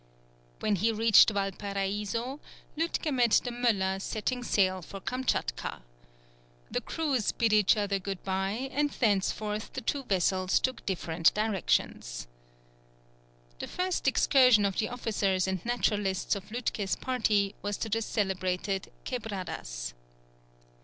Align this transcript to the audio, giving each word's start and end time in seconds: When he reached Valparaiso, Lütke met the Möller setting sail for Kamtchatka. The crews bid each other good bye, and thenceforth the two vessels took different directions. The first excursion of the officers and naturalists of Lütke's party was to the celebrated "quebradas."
When 0.61 0.77
he 0.77 0.91
reached 0.91 1.29
Valparaiso, 1.29 2.39
Lütke 2.75 3.13
met 3.13 3.39
the 3.43 3.51
Möller 3.51 4.01
setting 4.01 4.43
sail 4.43 4.81
for 4.81 4.99
Kamtchatka. 4.99 5.83
The 6.71 6.81
crews 6.81 7.31
bid 7.31 7.53
each 7.53 7.77
other 7.77 7.99
good 7.99 8.23
bye, 8.23 8.67
and 8.71 8.89
thenceforth 8.89 9.71
the 9.73 9.81
two 9.81 10.01
vessels 10.01 10.59
took 10.59 10.83
different 10.87 11.31
directions. 11.35 12.25
The 13.59 13.67
first 13.67 14.07
excursion 14.07 14.65
of 14.65 14.77
the 14.79 14.89
officers 14.89 15.47
and 15.47 15.63
naturalists 15.63 16.35
of 16.35 16.49
Lütke's 16.49 16.95
party 16.95 17.53
was 17.61 17.77
to 17.77 17.87
the 17.87 18.01
celebrated 18.01 18.91
"quebradas." 19.05 19.93